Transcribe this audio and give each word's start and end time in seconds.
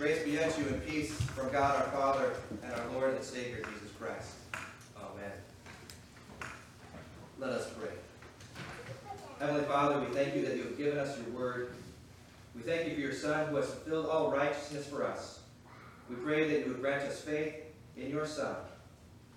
Grace 0.00 0.24
be 0.24 0.38
unto 0.38 0.62
you 0.62 0.68
and 0.68 0.86
peace 0.86 1.12
from 1.12 1.50
God 1.50 1.76
our 1.76 1.90
Father 1.90 2.32
and 2.62 2.72
our 2.72 2.88
Lord 2.94 3.16
and 3.16 3.22
Savior 3.22 3.56
Jesus 3.56 3.94
Christ. 3.98 4.32
Amen. 4.96 5.30
Let 7.38 7.50
us 7.50 7.70
pray. 7.78 7.90
Heavenly 9.38 9.64
Father, 9.64 10.00
we 10.00 10.06
thank 10.06 10.34
you 10.34 10.42
that 10.46 10.56
you 10.56 10.62
have 10.62 10.78
given 10.78 10.98
us 10.98 11.18
your 11.18 11.38
word. 11.38 11.74
We 12.56 12.62
thank 12.62 12.88
you 12.88 12.94
for 12.94 13.00
your 13.00 13.12
Son 13.12 13.48
who 13.48 13.56
has 13.56 13.66
fulfilled 13.66 14.06
all 14.06 14.30
righteousness 14.30 14.86
for 14.86 15.04
us. 15.04 15.40
We 16.08 16.16
pray 16.16 16.48
that 16.48 16.60
you 16.60 16.72
would 16.72 16.80
grant 16.80 17.02
us 17.02 17.20
faith 17.20 17.56
in 17.98 18.08
your 18.08 18.24
Son 18.24 18.56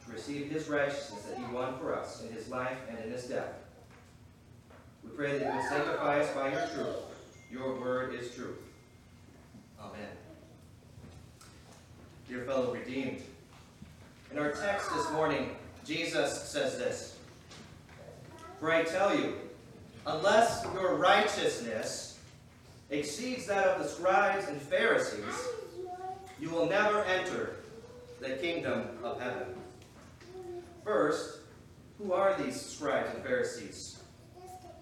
to 0.05 0.11
receive 0.14 0.50
his 0.50 0.70
righteousness 0.70 1.23
that 1.23 1.38
he 1.39 1.43
won 1.54 1.77
for 1.77 1.93
us 1.93 2.23
in 2.23 2.34
his 2.34 2.48
life 2.48 2.77
and 2.88 2.98
in 3.00 3.11
his 3.11 3.25
death. 3.25 3.52
We 5.04 5.09
pray 5.09 5.39
that 5.39 5.45
you 5.45 5.59
will 5.59 5.68
sanctify 5.68 6.21
us 6.21 6.34
by 6.34 6.54
your 6.54 6.68
truth. 6.73 6.95
Your 7.52 7.77
word 7.82 8.16
is 8.16 8.34
truth. 8.34 8.61
Amen. 9.77 10.23
Dear 12.29 12.45
fellow 12.45 12.73
redeemed, 12.73 13.21
in 14.32 14.39
our 14.39 14.51
text 14.51 14.89
this 14.95 15.11
morning, 15.11 15.55
Jesus 15.86 16.49
says 16.49 16.77
this 16.77 17.18
For 18.59 18.71
I 18.71 18.83
tell 18.83 19.15
you, 19.18 19.36
unless 20.07 20.65
your 20.73 20.96
righteousness 20.96 22.19
exceeds 22.89 23.46
that 23.47 23.68
of 23.68 23.83
the 23.83 23.89
scribes 23.89 24.47
and 24.47 24.61
Pharisees, 24.61 25.49
you 26.39 26.49
will 26.49 26.68
never 26.68 27.04
enter 27.04 27.57
the 28.21 28.29
kingdom 28.29 28.87
of 29.04 29.19
heaven. 29.19 29.47
First, 30.85 31.39
who 31.97 32.13
are 32.13 32.41
these 32.41 32.59
scribes 32.59 33.13
and 33.13 33.23
Pharisees? 33.23 34.02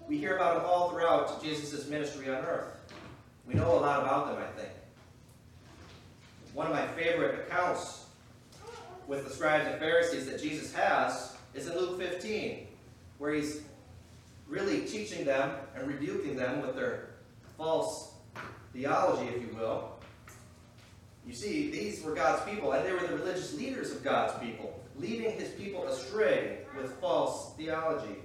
We 0.08 0.16
hear 0.16 0.36
about 0.36 0.58
them 0.58 0.66
all 0.66 0.90
throughout 0.90 1.42
Jesus' 1.42 1.88
ministry 1.88 2.28
on 2.28 2.44
earth. 2.44 2.80
We 3.46 3.54
know 3.54 3.72
a 3.72 3.80
lot 3.80 4.00
about 4.00 4.28
them, 4.28 4.36
I 4.42 4.60
think. 4.60 4.72
One 6.54 6.66
of 6.66 6.72
my 6.72 6.86
favorite 6.88 7.46
accounts 7.46 8.04
with 9.06 9.26
the 9.26 9.30
scribes 9.30 9.66
and 9.66 9.78
Pharisees 9.78 10.26
that 10.26 10.40
Jesus 10.40 10.72
has 10.74 11.34
is 11.54 11.66
in 11.66 11.76
Luke 11.76 11.98
15, 11.98 12.66
where 13.18 13.32
he's 13.32 13.62
really 14.48 14.82
teaching 14.82 15.24
them 15.24 15.52
and 15.74 15.88
rebuking 15.88 16.36
them 16.36 16.60
with 16.60 16.76
their 16.76 17.10
false 17.56 18.12
theology, 18.74 19.28
if 19.34 19.40
you 19.40 19.56
will. 19.56 19.92
You 21.26 21.32
see, 21.32 21.70
these 21.70 22.02
were 22.02 22.14
God's 22.14 22.42
people, 22.50 22.72
and 22.72 22.84
they 22.84 22.92
were 22.92 23.06
the 23.06 23.16
religious 23.16 23.54
leaders 23.54 23.90
of 23.90 24.04
God's 24.04 24.38
people, 24.42 24.78
leading 24.98 25.30
his 25.32 25.48
people 25.50 25.86
astray 25.86 26.58
with 26.76 26.92
false 27.00 27.54
theology. 27.54 28.16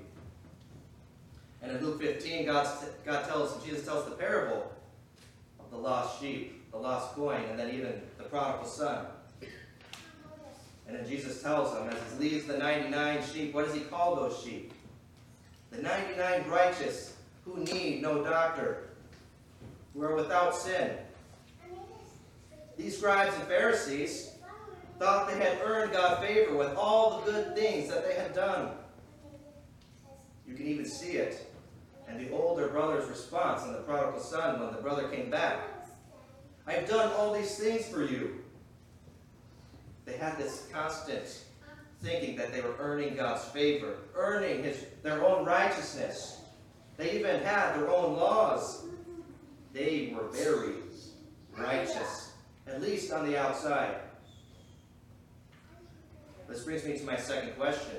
And 1.61 1.71
in 1.71 1.85
Luke 1.85 2.01
15, 2.01 2.45
God, 2.45 2.67
God 3.05 3.25
tells, 3.25 3.63
Jesus 3.63 3.85
tells 3.85 4.05
the 4.05 4.15
parable 4.15 4.71
the 5.77 5.83
lost 5.83 6.19
sheep, 6.19 6.71
the 6.71 6.77
lost 6.77 7.13
coin, 7.13 7.41
and 7.49 7.59
then 7.59 7.73
even 7.73 8.01
the 8.17 8.23
prodigal 8.23 8.65
son. 8.65 9.05
And 10.87 10.97
then 10.97 11.07
Jesus 11.07 11.41
tells 11.41 11.73
them, 11.73 11.87
as 11.89 11.97
he 12.13 12.29
leaves 12.29 12.45
the 12.45 12.57
99 12.57 13.19
sheep, 13.31 13.53
what 13.53 13.65
does 13.65 13.75
he 13.75 13.81
call 13.81 14.15
those 14.15 14.41
sheep? 14.41 14.73
The 15.71 15.81
99 15.81 16.49
righteous 16.49 17.15
who 17.45 17.57
need 17.63 18.01
no 18.01 18.23
doctor, 18.23 18.89
who 19.93 20.01
are 20.01 20.15
without 20.15 20.55
sin. 20.55 20.91
These 22.77 22.97
scribes 22.97 23.35
and 23.35 23.43
Pharisees 23.43 24.31
thought 24.97 25.29
they 25.29 25.37
had 25.37 25.59
earned 25.63 25.91
God's 25.91 26.25
favor 26.25 26.55
with 26.55 26.75
all 26.75 27.21
the 27.21 27.31
good 27.31 27.55
things 27.55 27.89
that 27.89 28.07
they 28.07 28.15
had 28.15 28.33
done. 28.33 28.69
You 30.47 30.55
can 30.55 30.65
even 30.65 30.85
see 30.85 31.13
it 31.13 31.46
in 32.09 32.17
the 32.17 32.31
older 32.31 32.67
brother's 32.67 33.07
response 33.09 33.63
and 33.63 33.75
the 33.75 33.79
prodigal 33.79 34.19
son 34.19 34.59
when 34.59 34.71
the 34.71 34.81
brother 34.81 35.07
came 35.09 35.29
back. 35.29 35.59
I 36.65 36.73
have 36.73 36.89
done 36.89 37.11
all 37.13 37.33
these 37.33 37.57
things 37.57 37.85
for 37.87 38.03
you. 38.03 38.43
They 40.05 40.17
had 40.17 40.37
this 40.37 40.67
constant 40.71 41.41
thinking 42.01 42.35
that 42.37 42.53
they 42.53 42.61
were 42.61 42.75
earning 42.79 43.15
God's 43.15 43.43
favor, 43.45 43.95
earning 44.15 44.63
his, 44.63 44.85
their 45.03 45.25
own 45.25 45.45
righteousness. 45.45 46.41
They 46.97 47.11
even 47.13 47.41
had 47.41 47.75
their 47.75 47.89
own 47.89 48.15
laws. 48.15 48.85
They 49.73 50.15
were 50.15 50.27
very 50.29 50.75
righteous, 51.55 52.31
at 52.67 52.81
least 52.81 53.11
on 53.11 53.25
the 53.25 53.37
outside. 53.37 53.95
This 56.47 56.63
brings 56.63 56.85
me 56.85 56.97
to 56.97 57.03
my 57.03 57.17
second 57.17 57.51
question. 57.57 57.95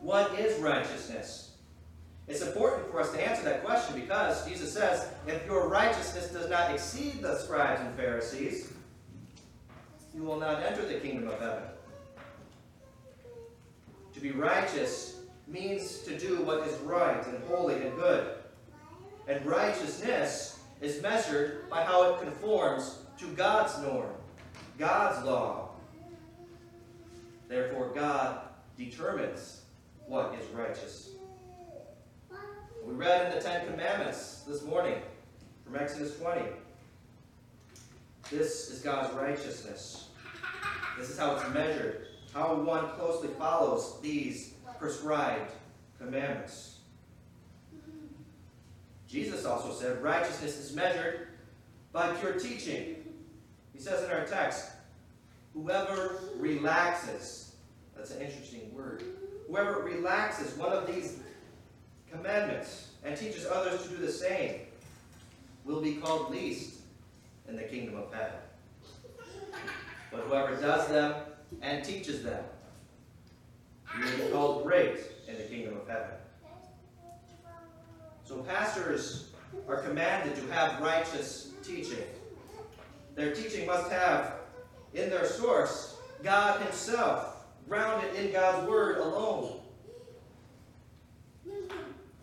What 0.00 0.38
is 0.38 0.60
righteousness? 0.60 1.55
It's 2.28 2.42
important 2.42 2.90
for 2.90 3.00
us 3.00 3.12
to 3.12 3.24
answer 3.24 3.44
that 3.44 3.64
question 3.64 4.00
because 4.00 4.46
Jesus 4.48 4.72
says, 4.72 5.08
if 5.26 5.46
your 5.46 5.68
righteousness 5.68 6.28
does 6.28 6.50
not 6.50 6.72
exceed 6.72 7.22
the 7.22 7.38
scribes 7.38 7.80
and 7.80 7.94
Pharisees, 7.94 8.72
you 10.14 10.22
will 10.22 10.40
not 10.40 10.62
enter 10.62 10.84
the 10.84 10.94
kingdom 10.94 11.28
of 11.28 11.38
heaven. 11.38 11.62
To 14.14 14.20
be 14.20 14.32
righteous 14.32 15.20
means 15.46 15.98
to 16.00 16.18
do 16.18 16.42
what 16.42 16.66
is 16.66 16.76
right 16.80 17.24
and 17.26 17.44
holy 17.44 17.74
and 17.74 17.94
good. 17.96 18.34
And 19.28 19.44
righteousness 19.46 20.58
is 20.80 21.02
measured 21.02 21.68
by 21.70 21.82
how 21.82 22.12
it 22.12 22.20
conforms 22.20 22.98
to 23.18 23.26
God's 23.28 23.78
norm, 23.82 24.10
God's 24.78 25.24
law. 25.24 25.70
Therefore, 27.48 27.92
God 27.94 28.40
determines 28.76 29.62
what 30.06 30.34
is 30.40 30.48
righteous. 30.50 31.10
We 32.86 32.94
read 32.94 33.26
in 33.26 33.36
the 33.36 33.44
Ten 33.44 33.66
Commandments 33.66 34.44
this 34.46 34.62
morning 34.62 34.94
from 35.64 35.74
Exodus 35.74 36.16
20. 36.18 36.42
This 38.30 38.70
is 38.70 38.78
God's 38.78 39.12
righteousness. 39.14 40.10
This 40.96 41.10
is 41.10 41.18
how 41.18 41.34
it's 41.34 41.52
measured, 41.52 42.06
how 42.32 42.54
one 42.54 42.90
closely 42.90 43.30
follows 43.40 43.98
these 44.02 44.52
prescribed 44.78 45.50
commandments. 45.98 46.78
Jesus 49.08 49.44
also 49.44 49.72
said 49.72 50.00
righteousness 50.00 50.56
is 50.56 50.72
measured 50.72 51.26
by 51.92 52.12
pure 52.14 52.34
teaching. 52.34 53.04
He 53.72 53.80
says 53.80 54.04
in 54.04 54.12
our 54.12 54.26
text, 54.26 54.70
whoever 55.54 56.20
relaxes, 56.36 57.56
that's 57.96 58.12
an 58.12 58.22
interesting 58.22 58.72
word, 58.72 59.02
whoever 59.48 59.80
relaxes 59.80 60.56
one 60.56 60.72
of 60.72 60.86
these 60.86 61.18
commandments 62.10 62.88
and 63.04 63.16
teaches 63.16 63.46
others 63.46 63.82
to 63.82 63.88
do 63.90 63.96
the 63.96 64.12
same 64.12 64.60
will 65.64 65.80
be 65.80 65.94
called 65.94 66.30
least 66.30 66.76
in 67.48 67.56
the 67.56 67.62
kingdom 67.62 67.96
of 67.96 68.12
heaven. 68.12 68.38
But 70.10 70.20
whoever 70.20 70.56
does 70.56 70.88
them 70.88 71.14
and 71.62 71.84
teaches 71.84 72.22
them 72.22 72.42
will 73.98 74.26
be 74.26 74.32
called 74.32 74.64
great 74.64 74.98
in 75.28 75.36
the 75.36 75.42
kingdom 75.42 75.76
of 75.76 75.88
heaven. 75.88 76.10
So 78.24 78.38
pastors 78.38 79.30
are 79.68 79.76
commanded 79.82 80.36
to 80.36 80.52
have 80.52 80.80
righteous 80.80 81.52
teaching. 81.62 82.04
Their 83.14 83.34
teaching 83.34 83.66
must 83.66 83.90
have 83.90 84.34
in 84.94 85.10
their 85.10 85.26
source 85.26 85.96
God 86.22 86.60
Himself, 86.60 87.44
grounded 87.68 88.14
in 88.14 88.32
God's 88.32 88.68
Word 88.68 88.98
alone. 88.98 89.60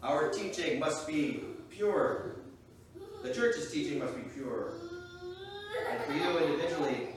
Our 0.04 0.30
teaching 0.30 0.80
must 0.80 1.08
be 1.08 1.46
pure. 1.70 2.36
The 3.24 3.34
church's 3.34 3.72
teaching 3.72 4.00
must 4.00 4.16
be 4.16 4.24
pure. 4.24 4.74
And 5.90 6.04
for 6.04 6.14
you 6.14 6.38
individually, 6.40 7.08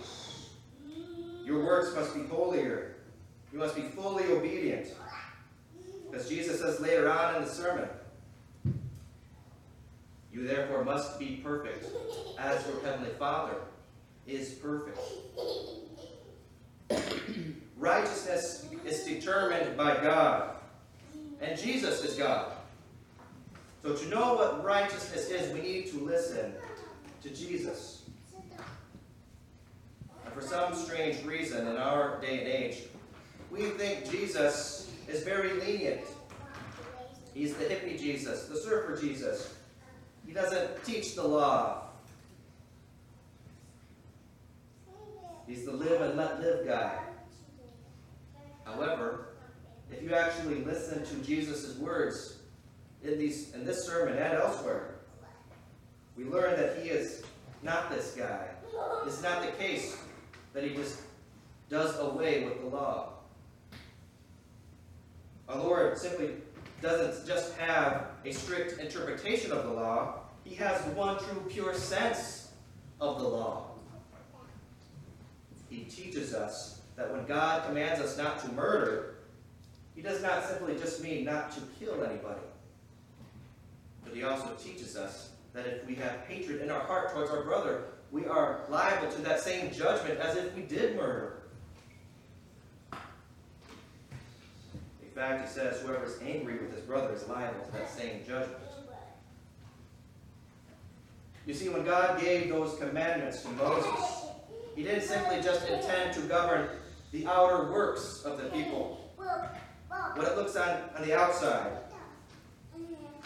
your 1.45 1.65
works 1.65 1.95
must 1.97 2.15
be 2.15 2.23
holier. 2.23 2.95
You 3.53 3.59
must 3.59 3.75
be 3.75 3.83
fully 3.83 4.25
obedient. 4.31 4.95
Because 6.09 6.29
Jesus 6.29 6.61
says 6.61 6.79
later 6.81 7.11
on 7.11 7.37
in 7.37 7.43
the 7.43 7.51
sermon, 7.51 7.89
you 10.33 10.47
therefore 10.47 10.85
must 10.85 11.19
be 11.19 11.41
perfect, 11.43 11.87
as 12.39 12.65
your 12.67 12.81
heavenly 12.83 13.11
Father 13.19 13.57
is 14.29 14.51
perfect. 14.51 14.99
Righteousness 17.77 18.67
is 18.85 19.03
determined 19.05 19.77
by 19.77 19.97
God, 19.97 20.57
and 21.41 21.59
Jesus 21.59 22.05
is 22.05 22.15
God. 22.15 22.53
So 23.87 23.95
to 23.95 24.09
know 24.09 24.35
what 24.35 24.65
righteousness 24.65 25.31
is, 25.31 25.53
we 25.55 25.61
need 25.61 25.89
to 25.93 26.01
listen 26.01 26.53
to 27.23 27.31
Jesus. 27.31 28.03
And 30.25 30.35
for 30.35 30.41
some 30.41 30.75
strange 30.75 31.25
reason, 31.25 31.69
in 31.69 31.77
our 31.77 32.21
day 32.21 32.41
and 32.41 32.49
age, 32.49 32.83
we 33.49 33.67
think 33.67 34.11
Jesus 34.11 34.91
is 35.07 35.23
very 35.23 35.53
lenient. 35.53 36.01
He's 37.33 37.55
the 37.55 37.67
hippie 37.67 37.97
Jesus, 37.97 38.47
the 38.47 38.57
surfer 38.57 39.01
Jesus. 39.01 39.55
He 40.27 40.33
doesn't 40.33 40.85
teach 40.85 41.15
the 41.15 41.23
law. 41.23 41.83
He's 45.47 45.65
the 45.65 45.73
live 45.73 46.01
and 46.01 46.17
let 46.17 46.41
live 46.41 46.67
guy. 46.67 46.99
However, 48.65 49.29
if 49.93 50.03
you 50.03 50.13
actually 50.13 50.65
listen 50.65 51.07
to 51.07 51.15
Jesus' 51.25 51.77
words 51.77 52.36
in, 53.09 53.19
these, 53.19 53.53
in 53.55 53.65
this 53.65 53.87
sermon 53.87 54.17
and 54.17 54.35
elsewhere, 54.35 54.97
we 56.17 56.25
learn 56.25 56.59
that 56.59 56.79
he 56.79 56.89
is 56.89 57.23
not 57.63 57.91
this 57.91 58.13
guy. 58.13 58.47
It's 59.07 59.23
not 59.23 59.43
the 59.43 59.53
case 59.53 59.97
that 60.53 60.65
he 60.65 60.75
just 60.75 61.01
does 61.69 61.99
away 61.99 62.45
with 62.45 62.61
the 62.61 62.67
law. 62.67 63.15
Our 65.49 65.59
Lord 65.59 65.99
simply 65.99 66.31
doesn't 66.83 67.27
just 67.27 67.57
have 67.57 68.07
a 68.25 68.33
strict 68.33 68.81
interpretation 68.81 69.53
of 69.53 69.65
the 69.65 69.73
law, 69.73 70.21
he 70.45 70.55
has 70.57 70.81
one 70.95 71.19
true 71.19 71.45
pure 71.49 71.75
sense 71.75 72.53
of 73.01 73.21
the 73.21 73.29
law. 73.29 73.71
He 75.69 75.85
teaches 75.85 76.35
us 76.35 76.83
that 76.97 77.11
when 77.11 77.27
God 77.27 77.67
commands 77.67 78.01
us 78.01 78.17
not 78.17 78.41
to 78.43 78.53
murder, 78.53 79.17
he 79.95 80.03
does 80.03 80.23
not 80.23 80.45
simply 80.45 80.77
just 80.77 81.03
mean 81.03 81.25
not 81.25 81.53
to 81.53 81.61
kill 81.79 82.05
anybody. 82.05 82.41
But 84.07 84.15
he 84.15 84.23
also 84.23 84.55
teaches 84.55 84.97
us 84.97 85.31
that 85.53 85.67
if 85.67 85.87
we 85.87 85.97
have 85.97 86.21
hatred 86.29 86.63
in 86.63 86.71
our 86.71 86.81
heart 86.81 87.13
towards 87.13 87.31
our 87.31 87.43
brother, 87.43 87.85
we 88.13 88.25
are 88.25 88.61
liable 88.71 89.11
to 89.13 89.23
that 89.23 89.41
same 89.41 89.73
judgment 89.73 90.21
as 90.21 90.37
if 90.37 90.55
we 90.55 90.63
did 90.63 90.97
murder. 90.97 91.43
In 95.03 95.11
fact, 95.15 95.49
he 95.49 95.53
says, 95.53 95.81
whoever 95.81 96.05
is 96.05 96.19
angry 96.23 96.59
with 96.59 96.75
his 96.75 96.83
brother 96.85 97.13
is 97.15 97.27
liable 97.27 97.65
to 97.65 97.73
that 97.73 97.91
same 97.91 98.21
judgment. 98.27 98.61
You 101.47 101.55
see, 101.55 101.69
when 101.69 101.85
God 101.85 102.21
gave 102.21 102.49
those 102.49 102.77
commandments 102.79 103.43
to 103.43 103.49
Moses, 103.51 104.27
he 104.75 104.83
didn't 104.83 105.05
simply 105.05 105.41
just 105.41 105.67
intend 105.69 106.13
to 106.15 106.21
govern 106.23 106.69
the 107.13 107.27
outer 107.27 107.71
works 107.73 108.23
of 108.25 108.37
the 108.37 108.51
people, 108.51 109.11
what 109.17 110.29
it 110.29 110.37
looks 110.37 110.57
on, 110.57 110.81
on 110.97 111.07
the 111.07 111.17
outside. 111.17 111.71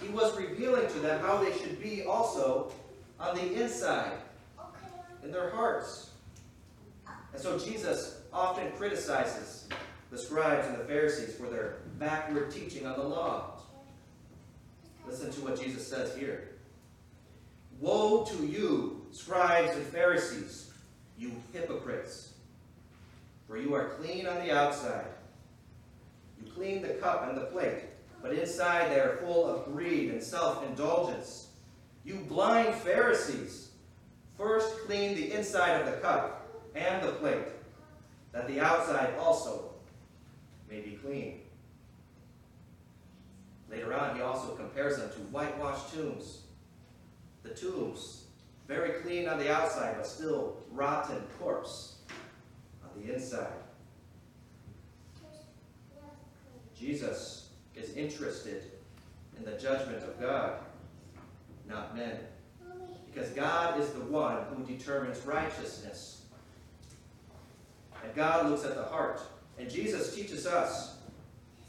He 0.01 0.09
was 0.09 0.37
revealing 0.39 0.89
to 0.89 0.99
them 0.99 1.21
how 1.21 1.43
they 1.43 1.57
should 1.59 1.83
be 1.83 2.05
also 2.05 2.73
on 3.19 3.37
the 3.37 3.63
inside, 3.63 4.13
in 5.23 5.31
their 5.31 5.51
hearts. 5.51 6.11
And 7.33 7.41
so 7.41 7.59
Jesus 7.59 8.21
often 8.33 8.71
criticizes 8.73 9.69
the 10.11 10.19
scribes 10.19 10.67
and 10.67 10.79
the 10.79 10.85
Pharisees 10.85 11.35
for 11.37 11.47
their 11.47 11.79
backward 11.99 12.51
teaching 12.51 12.87
on 12.87 12.99
the 12.99 13.05
law. 13.05 13.61
Listen 15.07 15.31
to 15.33 15.41
what 15.43 15.61
Jesus 15.61 15.87
says 15.87 16.17
here. 16.17 16.53
Woe 17.79 18.25
to 18.25 18.47
you, 18.47 19.07
scribes 19.13 19.77
and 19.77 19.87
Pharisees, 19.87 20.71
you 21.19 21.33
hypocrites! 21.53 22.35
For 23.47 23.57
you 23.57 23.75
are 23.75 23.91
clean 23.91 24.27
on 24.27 24.47
the 24.47 24.57
outside. 24.57 25.07
You 26.39 26.51
clean 26.53 26.83
the 26.83 26.91
cup 26.91 27.29
and 27.29 27.37
the 27.37 27.47
plate, 27.47 27.90
but 28.23 28.33
inside 28.33 28.91
they 28.91 29.01
are 29.01 29.17
full 29.17 29.47
of 29.47 29.65
greed 29.67 30.11
and 30.11 30.23
self-indulgence. 30.23 31.49
You 32.05 32.17
blind 32.29 32.75
Pharisees! 32.75 33.71
First 34.37 34.87
clean 34.87 35.15
the 35.15 35.33
inside 35.33 35.81
of 35.81 35.87
the 35.87 36.01
cup 36.01 36.49
and 36.75 37.03
the 37.03 37.13
plate, 37.13 37.47
that 38.33 38.49
the 38.49 38.61
outside 38.61 39.15
also 39.19 39.73
may 40.71 40.81
be 40.81 40.93
clean. 40.93 41.41
Later 43.71 43.95
on, 43.95 44.17
he 44.17 44.23
also 44.23 44.55
compares 44.55 44.97
them 44.97 45.11
to 45.11 45.19
whitewashed 45.31 45.95
tombs 45.95 46.41
the 47.43 47.51
tombs, 47.51 48.25
very 48.69 49.01
clean 49.01 49.29
on 49.29 49.39
the 49.39 49.53
outside, 49.53 49.95
but 49.97 50.07
still 50.07 50.57
rotten 50.71 51.23
corpse 51.39 51.97
on 52.85 53.03
the 53.03 53.13
inside. 53.15 53.49
Jesus 56.79 57.40
is 57.81 57.97
interested 57.97 58.65
in 59.39 59.45
the 59.45 59.59
judgment 59.59 60.03
of 60.03 60.21
God, 60.21 60.59
not 61.69 61.97
men. 61.97 62.19
Because 63.13 63.31
God 63.31 63.81
is 63.81 63.89
the 63.91 64.05
one 64.05 64.39
who 64.55 64.65
determines 64.65 65.25
righteousness. 65.27 66.23
And 68.05 68.15
God 68.15 68.49
looks 68.49 68.65
at 68.65 68.77
the 68.77 68.85
heart. 68.85 69.21
And 69.59 69.69
Jesus 69.69 70.15
teaches 70.15 70.47
us, 70.47 70.97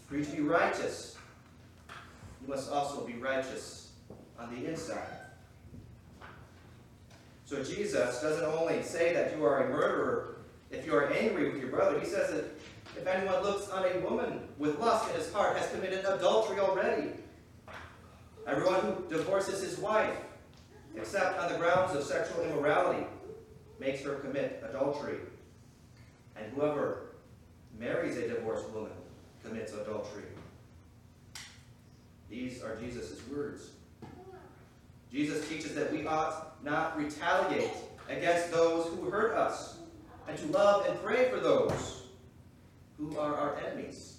for 0.08 0.18
you 0.18 0.26
to 0.26 0.32
be 0.32 0.42
righteous, 0.42 1.18
you 2.42 2.48
must 2.48 2.72
also 2.72 3.06
be 3.06 3.14
righteous 3.14 3.92
on 4.40 4.54
the 4.54 4.70
inside. 4.70 5.08
So 7.46 7.64
Jesus 7.64 8.22
doesn't 8.22 8.46
only 8.46 8.82
say 8.82 9.14
that 9.14 9.36
you 9.36 9.44
are 9.46 9.66
a 9.66 9.70
murderer 9.70 10.38
if 10.70 10.86
you 10.86 10.96
are 10.96 11.12
angry 11.12 11.52
with 11.52 11.60
your 11.60 11.70
brother. 11.70 12.00
He 12.00 12.06
says 12.06 12.32
that 12.32 12.46
if 12.98 13.08
anyone 13.08 13.42
looks 13.44 13.70
on 13.70 13.86
a 13.86 14.00
woman 14.00 14.42
with 14.58 14.80
lust 14.80 15.10
in 15.10 15.16
his 15.16 15.32
heart 15.32 15.58
has 15.58 15.70
committed 15.72 16.06
adultery 16.06 16.60
already. 16.60 17.12
Everyone 18.48 18.82
who 18.82 19.06
divorces 19.10 19.62
his 19.62 19.78
wife, 19.78 20.16
except 20.96 21.40
on 21.40 21.52
the 21.52 21.58
grounds 21.58 21.96
of 21.96 22.04
sexual 22.04 22.44
immorality, 22.44 23.06
makes 23.80 24.02
her 24.04 24.16
commit 24.16 24.64
adultery. 24.68 25.18
And 26.36 26.52
whoever 26.54 27.14
marries 27.80 28.18
a 28.18 28.28
divorced 28.28 28.70
woman 28.70 28.92
commits 29.44 29.74
adultery. 29.74 30.24
These 32.30 32.64
are 32.64 32.76
Jesus' 32.78 33.20
words. 33.30 33.70
Jesus 35.12 35.48
teaches 35.50 35.76
that 35.76 35.92
we 35.92 36.08
ought 36.08 36.64
not 36.64 36.98
retaliate 36.98 37.72
against 38.10 38.52
those 38.52 38.88
who 38.88 39.10
hurt 39.10 39.34
us, 39.36 39.78
and 40.28 40.38
to 40.38 40.46
love 40.48 40.86
and 40.86 41.02
pray 41.04 41.30
for 41.30 41.40
those 41.40 42.01
who 43.02 43.18
are 43.18 43.36
our 43.36 43.58
enemies. 43.58 44.18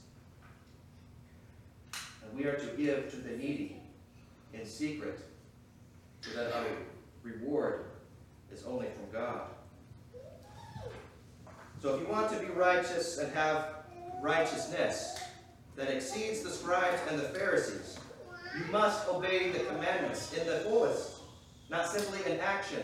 And 1.95 2.37
we 2.37 2.45
are 2.47 2.57
to 2.57 2.67
give 2.77 3.11
to 3.13 3.17
the 3.17 3.37
needy 3.37 3.77
in 4.53 4.67
secret, 4.67 5.21
so 6.21 6.31
that 6.35 6.53
our 6.53 6.67
reward 7.23 7.85
is 8.53 8.65
only 8.65 8.87
from 8.87 9.11
God. 9.13 9.43
So 11.81 11.95
if 11.95 12.01
you 12.01 12.09
want 12.09 12.31
to 12.33 12.39
be 12.39 12.47
righteous 12.47 13.19
and 13.19 13.33
have 13.33 13.69
righteousness 14.21 15.21
that 15.77 15.89
exceeds 15.89 16.43
the 16.43 16.51
scribes 16.51 17.01
and 17.09 17.19
the 17.19 17.25
Pharisees, 17.25 17.99
you 18.59 18.65
must 18.71 19.09
obey 19.09 19.51
the 19.51 19.61
commandments 19.61 20.33
in 20.35 20.47
the 20.47 20.59
fullest, 20.59 21.21
not 21.71 21.89
simply 21.89 22.21
in 22.31 22.39
action, 22.41 22.83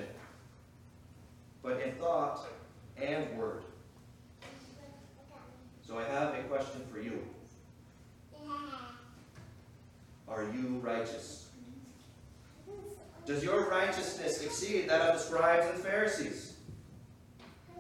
but 1.63 1.81
in 1.81 1.93
thought 1.93 2.47
and 2.97 3.37
word. 3.37 3.63
So 5.87 5.99
I 5.99 6.05
have 6.05 6.35
a 6.35 6.43
question 6.43 6.83
for 6.93 7.01
you. 7.01 7.25
Are 10.29 10.45
you 10.45 10.81
righteous? 10.83 11.49
Does 13.25 13.43
your 13.43 13.71
that 14.69 15.01
of 15.01 15.19
the 15.19 15.25
scribes 15.25 15.67
and 15.67 15.83
Pharisees? 15.83 16.57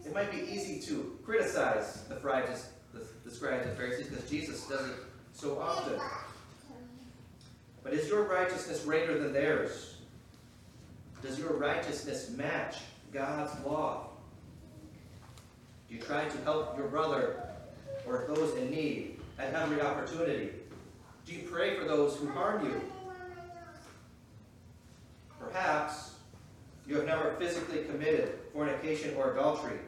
It 0.04 0.14
might 0.14 0.30
be 0.30 0.38
easy 0.50 0.80
to 0.86 1.18
criticize 1.22 2.04
the, 2.08 2.14
the, 2.14 3.04
the 3.24 3.30
scribes 3.30 3.66
and 3.66 3.76
Pharisees 3.76 4.06
because 4.06 4.28
Jesus 4.28 4.66
does 4.66 4.88
it 4.88 4.96
so 5.34 5.58
often. 5.58 6.00
But 7.84 7.92
is 7.92 8.08
your 8.08 8.22
righteousness 8.22 8.84
greater 8.84 9.18
than 9.18 9.32
theirs? 9.32 9.96
Does 11.22 11.38
your 11.38 11.52
righteousness 11.52 12.30
match 12.30 12.76
God's 13.12 13.52
law? 13.64 14.08
Do 15.88 15.94
you 15.94 16.00
try 16.00 16.24
to 16.24 16.38
help 16.38 16.76
your 16.76 16.88
brother 16.88 17.42
or 18.06 18.24
those 18.28 18.54
in 18.56 18.70
need 18.70 19.20
at 19.38 19.52
every 19.52 19.82
opportunity? 19.82 20.50
Do 21.26 21.34
you 21.34 21.42
pray 21.42 21.76
for 21.76 21.84
those 21.84 22.16
who 22.16 22.28
harm 22.28 22.64
you? 22.64 22.80
Perhaps 25.38 26.07
you 26.88 26.96
have 26.96 27.06
never 27.06 27.32
physically 27.38 27.84
committed 27.84 28.38
fornication 28.52 29.14
or 29.16 29.32
adultery, 29.32 29.78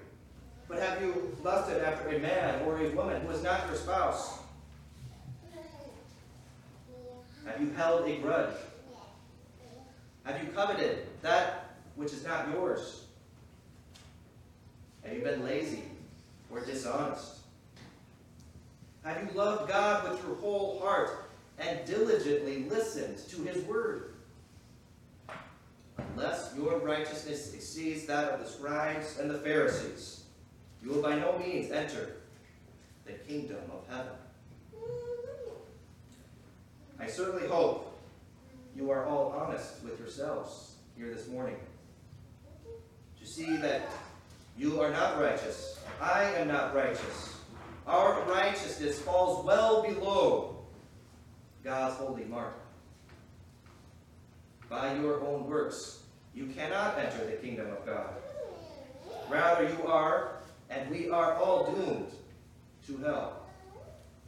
but 0.69 0.78
have 0.78 1.00
you 1.00 1.37
lusted 1.42 1.83
after 1.83 2.11
a 2.11 2.19
man 2.19 2.62
or 2.62 2.78
a 2.78 2.90
woman 2.90 3.21
who 3.23 3.30
is 3.30 3.42
not 3.42 3.66
your 3.66 3.76
spouse? 3.76 4.38
Have 7.47 7.61
you 7.61 7.71
held 7.71 8.07
a 8.07 8.16
grudge? 8.19 8.54
Have 10.25 10.42
you 10.42 10.50
coveted 10.50 11.07
that 11.23 11.71
which 11.97 12.12
is 12.12 12.25
not 12.25 12.49
yours? 12.52 13.04
Have 15.02 15.16
you 15.16 15.23
been 15.23 15.42
lazy 15.42 15.85
or 16.50 16.61
dishonest? 16.61 17.38
Have 19.04 19.23
you 19.23 19.37
loved 19.37 19.71
God 19.71 20.11
with 20.11 20.23
your 20.23 20.37
whole 20.37 20.78
heart 20.80 21.30
and 21.59 21.85
diligently 21.87 22.64
listened 22.64 23.16
to 23.30 23.42
his 23.42 23.64
word? 23.64 24.12
Unless 26.14 26.54
your 26.57 26.78
righteousness 26.78 27.54
exceeds 27.54 28.07
that 28.07 28.30
of 28.33 28.40
the 28.40 28.47
scribes 28.47 29.19
and 29.19 29.30
the 29.30 29.38
Pharisees, 29.38 30.25
you 30.83 30.90
will 30.90 31.02
by 31.02 31.19
no 31.19 31.38
means 31.38 31.71
enter 31.71 32.16
the 33.07 33.12
kingdom 33.12 33.59
of 33.73 33.87
heaven. 33.95 34.12
I 36.99 37.07
certainly 37.07 37.49
hope 37.49 37.99
you 38.76 38.90
are 38.90 39.07
all 39.07 39.33
honest 39.33 39.83
with 39.83 39.99
yourselves 39.99 40.75
here 40.97 41.12
this 41.12 41.28
morning. 41.28 41.57
To 43.19 43.26
see 43.26 43.57
that 43.57 43.90
you 44.57 44.80
are 44.80 44.90
not 44.90 45.21
righteous. 45.21 45.78
I 46.00 46.25
am 46.35 46.49
not 46.49 46.75
righteous. 46.75 47.37
Our 47.87 48.23
righteousness 48.25 49.00
falls 49.00 49.45
well 49.45 49.83
below 49.83 50.64
God's 51.64 51.97
holy 51.97 52.25
mark. 52.25 52.59
By 54.70 54.94
your 54.94 55.20
own 55.20 55.48
works, 55.48 56.04
you 56.32 56.46
cannot 56.46 56.96
enter 56.96 57.26
the 57.26 57.32
kingdom 57.32 57.66
of 57.72 57.84
God. 57.84 58.14
Rather, 59.28 59.68
you 59.68 59.86
are, 59.86 60.36
and 60.70 60.88
we 60.88 61.10
are 61.10 61.34
all 61.34 61.72
doomed 61.72 62.12
to 62.86 62.96
hell 62.98 63.48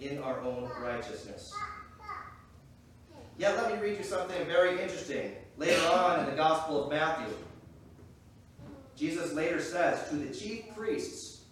in 0.01 0.19
our 0.19 0.41
own 0.41 0.69
righteousness. 0.81 1.55
Yet, 3.39 3.57
let 3.57 3.73
me 3.73 3.81
read 3.81 3.99
you 3.99 4.05
something 4.05 4.45
very 4.47 4.83
interesting 4.83 5.37
later 5.57 5.81
on 5.93 6.21
in 6.21 6.27
the 6.27 6.37
Gospel 6.37 6.85
of 6.85 6.91
Matthew. 6.91 7.35
Jesus 8.97 9.33
later 9.33 9.61
says 9.61 10.09
to 10.09 10.17
the 10.17 10.35
chief 10.35 10.75
priests, 10.77 11.43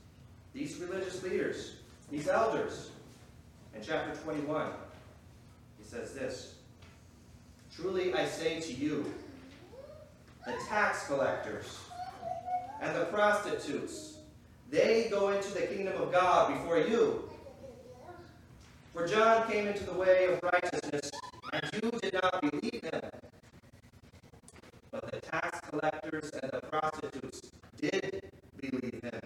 these 0.53 0.79
religious 0.79 1.23
leaders, 1.23 1.77
these 2.11 2.27
elders, 2.29 2.91
in 3.75 3.83
chapter 3.83 4.21
21, 4.23 4.67
he 5.79 5.85
says 5.85 6.13
this 6.13 6.57
Truly 7.81 8.13
I 8.13 8.27
say 8.27 8.61
to 8.61 8.73
you, 8.75 9.11
the 10.45 10.53
tax 10.69 11.07
collectors 11.07 11.79
and 12.83 12.95
the 12.95 13.07
prostitutes, 13.07 14.19
they 14.69 15.09
go 15.11 15.31
into 15.31 15.51
the 15.55 15.63
kingdom 15.63 16.01
of 16.03 16.13
God 16.13 16.53
before 16.53 16.79
you. 16.79 17.31
For 18.93 19.07
John 19.07 19.51
came 19.51 19.67
into 19.67 19.85
the 19.85 19.95
way 19.95 20.27
of 20.27 20.43
righteousness, 20.43 21.11
and 21.55 21.71
you 21.73 21.91
did 22.01 22.15
not 22.15 22.41
believe 22.43 22.83
him. 22.83 23.11
But 24.91 25.11
the 25.13 25.21
tax 25.21 25.61
collectors 25.71 26.31
and 26.43 26.53
the 26.53 26.61
prostitutes 26.61 27.51
did 27.81 28.31
believe 28.61 29.01
him. 29.03 29.21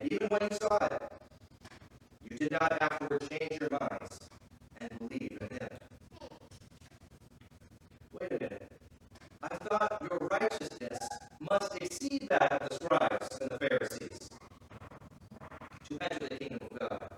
And 0.00 0.12
even 0.12 0.28
when 0.28 0.48
you 0.50 0.56
saw 0.60 0.84
it, 0.84 1.12
you 2.28 2.36
did 2.38 2.52
not 2.52 2.76
afterward 2.80 3.22
change 3.30 3.60
your 3.60 3.70
minds 3.70 4.18
and 4.80 4.90
believe 4.98 5.27
Your 9.70 10.28
righteousness 10.30 10.98
must 11.40 11.76
exceed 11.76 12.26
that 12.30 12.52
of 12.52 12.68
the 12.70 12.74
scribes 12.74 13.38
and 13.42 13.50
the 13.50 13.58
Pharisees 13.58 14.30
to 15.88 15.98
enter 16.00 16.26
the 16.26 16.36
kingdom 16.36 16.68
of 16.70 16.78
God. 16.78 17.10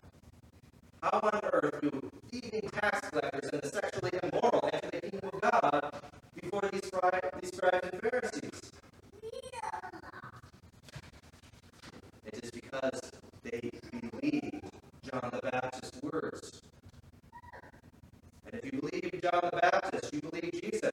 How 1.00 1.20
on 1.22 1.40
earth 1.52 1.80
do 1.80 2.10
thieving 2.28 2.68
tax 2.70 3.10
collectors 3.10 3.50
and 3.52 3.62
the 3.62 3.68
sexually 3.68 4.18
immoral 4.20 4.68
enter 4.72 4.90
the 4.90 5.10
kingdom 5.10 5.30
of 5.32 5.40
God 5.40 6.02
before 6.34 6.68
these 6.72 6.86
scribes, 6.86 7.40
these 7.40 7.56
scribes 7.56 7.88
and 7.92 8.02
Pharisees? 8.02 8.72
It 12.24 12.44
is 12.44 12.50
because 12.50 13.12
they 13.44 13.70
believed 14.10 14.70
John 15.08 15.30
the 15.32 15.50
Baptist's 15.50 16.02
words. 16.02 16.62
And 18.46 18.54
if 18.54 18.72
you 18.72 18.80
believe 18.80 19.22
John 19.22 19.40
the 19.52 19.60
Baptist, 19.60 20.12
you 20.12 20.20
believe 20.20 20.60
Jesus. 20.62 20.89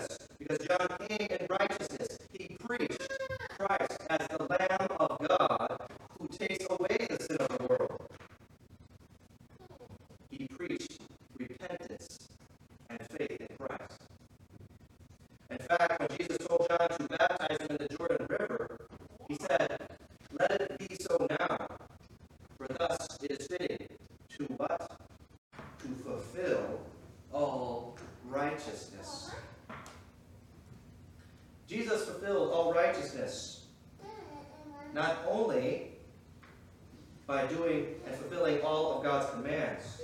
By 37.27 37.45
doing 37.45 37.87
and 38.07 38.15
fulfilling 38.15 38.61
all 38.61 38.97
of 38.97 39.03
God's 39.03 39.29
commands 39.31 40.01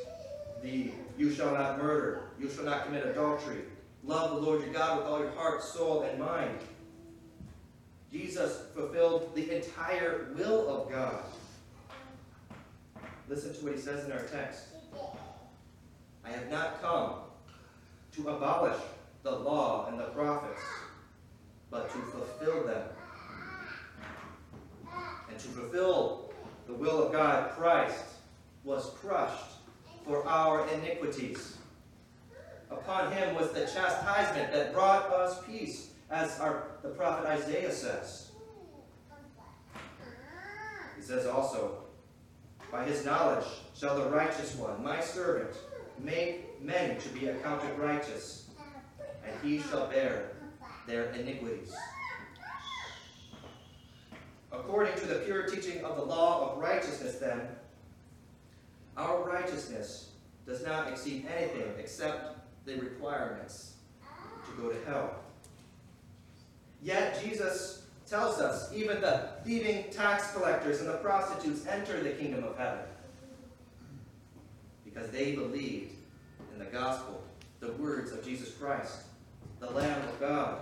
the 0.61 0.91
you 1.17 1.31
shall 1.31 1.53
not 1.53 1.77
murder, 1.77 2.23
you 2.39 2.49
shall 2.49 2.63
not 2.63 2.85
commit 2.85 3.05
adultery, 3.05 3.61
love 4.03 4.31
the 4.31 4.41
Lord 4.41 4.63
your 4.63 4.73
God 4.73 4.97
with 4.97 5.07
all 5.07 5.19
your 5.19 5.31
heart, 5.31 5.63
soul, 5.63 6.01
and 6.03 6.19
mind. 6.19 6.59
Jesus 8.11 8.63
fulfilled 8.73 9.35
the 9.35 9.55
entire 9.55 10.29
will 10.35 10.69
of 10.69 10.89
God. 10.89 11.23
Listen 13.27 13.53
to 13.53 13.63
what 13.63 13.73
he 13.73 13.79
says 13.79 14.05
in 14.05 14.11
our 14.11 14.23
text. 14.23 14.65
I 16.25 16.29
have 16.29 16.49
not 16.49 16.81
come 16.81 17.15
to 18.15 18.29
abolish 18.29 18.79
the 19.23 19.31
law 19.31 19.87
and 19.89 19.99
the 19.99 20.05
prophets, 20.05 20.61
but 21.69 21.89
to 21.91 21.97
fulfill 21.97 22.63
them. 22.65 22.87
And 25.29 25.39
to 25.39 25.47
fulfill 25.47 26.22
the 26.67 26.73
will 26.73 27.03
of 27.03 27.11
God, 27.11 27.51
Christ 27.51 28.03
was 28.63 28.91
crushed 28.99 29.53
for 30.05 30.27
our 30.27 30.67
iniquities. 30.69 31.57
Upon 32.71 33.11
him 33.11 33.35
was 33.35 33.51
the 33.51 33.61
chastisement 33.61 34.51
that 34.51 34.73
brought 34.73 35.11
us 35.11 35.41
peace, 35.45 35.91
as 36.09 36.39
our, 36.39 36.67
the 36.81 36.89
prophet 36.89 37.25
Isaiah 37.27 37.71
says. 37.71 38.31
He 40.95 41.01
says 41.01 41.25
also, 41.25 41.83
By 42.71 42.85
his 42.85 43.05
knowledge 43.05 43.45
shall 43.75 43.97
the 43.97 44.09
righteous 44.09 44.55
one, 44.55 44.83
my 44.83 44.99
servant, 45.01 45.55
make 45.99 46.61
many 46.61 46.99
to 46.99 47.09
be 47.09 47.27
accounted 47.27 47.77
righteous, 47.77 48.49
and 49.25 49.33
he 49.43 49.59
shall 49.59 49.87
bear 49.87 50.31
their 50.87 51.11
iniquities. 51.11 51.73
According 54.53 54.95
to 54.99 55.07
the 55.07 55.15
pure 55.15 55.43
teaching 55.43 55.83
of 55.83 55.97
the 55.97 56.03
law 56.03 56.51
of 56.51 56.59
righteousness, 56.59 57.15
then, 57.15 57.41
our 58.95 59.23
righteousness 59.23 60.11
does 60.45 60.63
not 60.63 60.87
exceed 60.87 61.25
anything 61.35 61.73
except 61.79 62.37
the 62.65 62.75
requirements 62.75 63.73
to 64.01 64.61
go 64.61 64.69
to 64.69 64.85
hell. 64.85 65.15
Yet 66.83 67.23
Jesus 67.23 67.87
tells 68.05 68.39
us 68.39 68.71
even 68.73 69.01
the 69.01 69.29
thieving 69.43 69.85
tax 69.89 70.31
collectors 70.33 70.81
and 70.81 70.89
the 70.89 70.97
prostitutes 70.97 71.65
enter 71.65 72.03
the 72.03 72.11
kingdom 72.11 72.43
of 72.43 72.55
heaven 72.57 72.85
because 74.85 75.09
they 75.09 75.31
believed 75.31 75.93
in 76.53 76.59
the 76.59 76.65
gospel, 76.65 77.23
the 77.59 77.71
words 77.73 78.11
of 78.11 78.23
Jesus 78.23 78.53
Christ, 78.53 79.03
the 79.59 79.71
Lamb 79.71 80.07
of 80.07 80.19
God. 80.19 80.59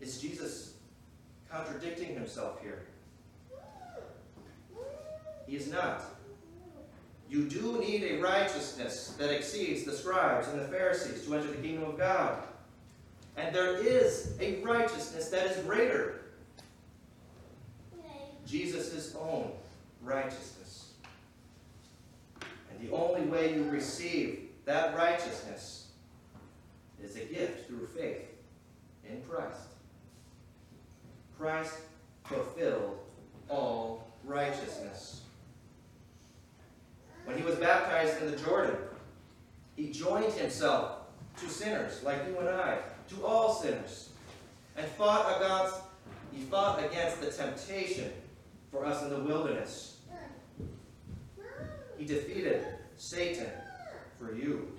Is 0.00 0.20
Jesus 0.20 0.71
contradicting 1.52 2.14
himself 2.14 2.60
here? 2.62 2.82
He 5.46 5.56
is 5.56 5.70
not. 5.70 6.02
You 7.28 7.48
do 7.48 7.78
need 7.78 8.02
a 8.04 8.20
righteousness 8.20 9.14
that 9.18 9.30
exceeds 9.30 9.84
the 9.84 9.92
scribes 9.92 10.48
and 10.48 10.60
the 10.60 10.68
Pharisees 10.68 11.24
to 11.26 11.34
enter 11.34 11.48
the 11.48 11.56
kingdom 11.56 11.84
of 11.84 11.98
God. 11.98 12.42
And 13.36 13.54
there 13.54 13.76
is 13.76 14.34
a 14.40 14.60
righteousness 14.62 15.28
that 15.30 15.46
is 15.46 15.56
greater. 15.64 16.20
Jesus' 18.46 19.16
own 19.18 19.50
righteousness. 20.02 20.92
And 22.70 22.88
the 22.88 22.94
only 22.94 23.22
way 23.22 23.54
you 23.54 23.64
receive 23.70 24.50
that 24.64 24.94
righteousness 24.96 25.88
is 27.02 27.16
a 27.16 27.24
gift 27.24 27.66
through 27.66 27.86
faith 27.86 28.28
in 29.08 29.22
Christ. 29.22 29.71
Christ 31.42 31.74
fulfilled 32.22 32.98
all 33.48 34.06
righteousness. 34.24 35.22
When 37.24 37.36
he 37.36 37.42
was 37.42 37.56
baptized 37.56 38.22
in 38.22 38.30
the 38.30 38.36
Jordan, 38.36 38.76
he 39.74 39.90
joined 39.90 40.32
himself 40.34 40.98
to 41.38 41.48
sinners 41.48 42.00
like 42.04 42.18
you 42.28 42.38
and 42.38 42.48
I, 42.48 42.78
to 43.08 43.26
all 43.26 43.52
sinners, 43.52 44.10
and 44.76 44.86
fought 44.86 45.36
against, 45.36 45.80
he 46.32 46.42
fought 46.44 46.84
against 46.84 47.20
the 47.20 47.32
temptation 47.32 48.12
for 48.70 48.86
us 48.86 49.02
in 49.02 49.10
the 49.10 49.18
wilderness. 49.18 49.96
He 51.98 52.04
defeated 52.04 52.64
Satan 52.96 53.50
for 54.16 54.32
you. 54.32 54.70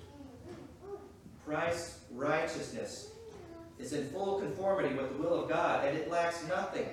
Christ's 1.44 1.98
righteousness 2.10 3.10
is 3.84 3.92
in 3.92 4.08
full 4.08 4.40
conformity 4.40 4.94
with 4.94 5.12
the 5.12 5.22
will 5.22 5.42
of 5.42 5.48
God, 5.48 5.86
and 5.86 5.96
it 5.96 6.10
lacks 6.10 6.42
nothing. 6.48 6.86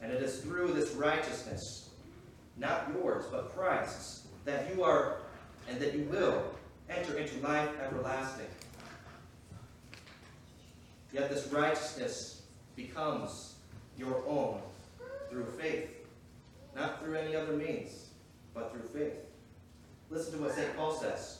And 0.00 0.10
it 0.10 0.22
is 0.22 0.40
through 0.40 0.72
this 0.72 0.92
righteousness, 0.92 1.90
not 2.56 2.90
yours, 2.94 3.26
but 3.30 3.54
Christ's, 3.54 4.26
that 4.46 4.74
you 4.74 4.82
are 4.82 5.18
and 5.68 5.78
that 5.80 5.94
you 5.94 6.04
will 6.04 6.42
enter 6.88 7.18
into 7.18 7.38
life 7.46 7.68
everlasting. 7.84 8.46
Yet 11.12 11.28
this 11.28 11.48
righteousness 11.48 12.42
becomes 12.76 13.56
your 13.98 14.24
own 14.26 14.60
through 15.28 15.44
faith, 15.58 15.90
not 16.74 17.02
through 17.02 17.16
any 17.16 17.36
other 17.36 17.52
means, 17.52 18.08
but 18.54 18.72
through 18.72 18.88
faith. 18.88 19.18
Listen 20.08 20.38
to 20.38 20.38
what 20.38 20.54
St. 20.54 20.74
Paul 20.74 20.94
says. 20.94 21.39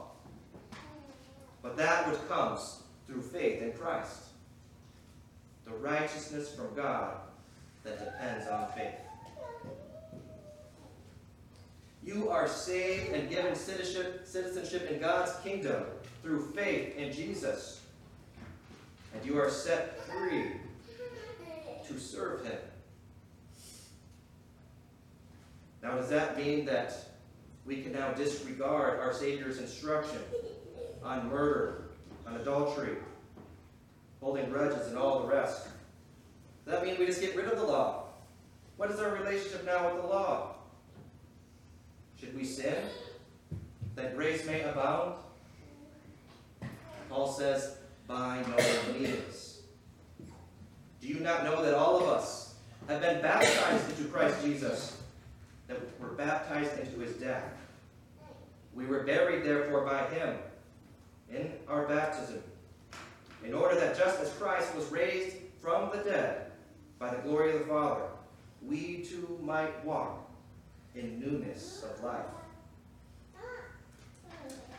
but 1.61 1.77
that 1.77 2.09
which 2.09 2.19
comes 2.27 2.81
through 3.07 3.21
faith 3.21 3.61
in 3.61 3.73
Christ. 3.73 4.23
The 5.65 5.71
righteousness 5.71 6.53
from 6.53 6.73
God 6.75 7.17
that 7.83 7.99
depends 7.99 8.47
on 8.47 8.67
faith. 8.75 8.95
You 12.03 12.29
are 12.29 12.47
saved 12.47 13.13
and 13.13 13.29
given 13.29 13.55
citizenship, 13.55 14.21
citizenship 14.25 14.89
in 14.89 14.99
God's 14.99 15.33
kingdom 15.43 15.83
through 16.23 16.51
faith 16.51 16.97
in 16.97 17.13
Jesus. 17.13 17.81
And 19.13 19.23
you 19.25 19.39
are 19.39 19.49
set 19.49 19.99
free 20.05 20.53
to 21.87 21.99
serve 21.99 22.43
Him. 22.43 22.57
Now, 25.83 25.95
does 25.95 26.09
that 26.09 26.37
mean 26.37 26.65
that 26.65 26.95
we 27.65 27.81
can 27.81 27.93
now 27.93 28.11
disregard 28.11 28.99
our 28.99 29.13
Savior's 29.13 29.59
instruction 29.59 30.19
on 31.03 31.29
murder, 31.29 31.89
on 32.27 32.35
adultery, 32.35 32.97
holding 34.19 34.49
grudges, 34.49 34.87
and 34.87 34.97
all 34.97 35.21
the 35.21 35.27
rest? 35.27 35.67
Does 36.65 36.75
that 36.75 36.85
mean 36.85 36.97
we 36.99 37.05
just 37.05 37.21
get 37.21 37.35
rid 37.35 37.45
of 37.45 37.57
the 37.57 37.65
law? 37.65 38.05
What 38.77 38.91
is 38.91 38.99
our 38.99 39.11
relationship 39.11 39.65
now 39.65 39.91
with 39.91 40.01
the 40.01 40.07
law? 40.07 40.55
Should 42.19 42.35
we 42.35 42.45
sin 42.45 42.75
that 43.95 44.15
grace 44.15 44.45
may 44.45 44.61
abound? 44.61 45.15
Paul 47.09 47.31
says, 47.31 47.77
by 48.07 48.43
no 48.47 48.93
means. 48.93 49.61
Do 51.01 51.07
you 51.07 51.19
not 51.19 51.43
know 51.43 51.63
that 51.63 51.73
all 51.73 51.97
of 51.97 52.07
us 52.09 52.55
have 52.87 53.01
been 53.01 53.21
baptized 53.21 53.89
into 53.89 54.09
Christ 54.09 54.43
Jesus, 54.43 55.01
that 55.67 55.77
were 55.99 56.09
baptized 56.09 56.77
into 56.79 56.99
his 56.99 57.15
death? 57.15 57.43
We 58.73 58.85
were 58.85 59.03
buried, 59.03 59.43
therefore, 59.43 59.83
by 59.83 60.05
him 60.15 60.37
in 61.33 61.51
our 61.67 61.85
baptism, 61.87 62.43
in 63.45 63.53
order 63.53 63.75
that 63.75 63.97
just 63.97 64.19
as 64.19 64.29
Christ 64.33 64.75
was 64.75 64.89
raised 64.91 65.35
from 65.61 65.89
the 65.91 66.03
dead 66.03 66.51
by 66.99 67.13
the 67.13 67.21
glory 67.21 67.53
of 67.53 67.59
the 67.59 67.65
Father, 67.65 68.03
we 68.61 69.03
too 69.03 69.39
might 69.41 69.83
walk 69.85 70.29
in 70.95 71.19
newness 71.19 71.83
of 71.83 72.03
life. 72.03 72.25